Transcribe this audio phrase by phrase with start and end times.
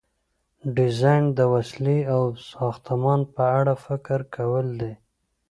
[0.75, 4.93] ډیزاین د وسیلې او ساختمان په اړه فکر کول دي.